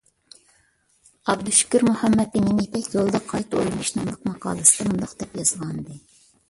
[1.33, 6.03] ئابدۇشۈكۈر مۇھەممەتئىمىن «يىپەك يولىدا قايتا ئويلىنىش» ناملىق ماقالىسىدە مۇنداق دەپ يازغانىدى.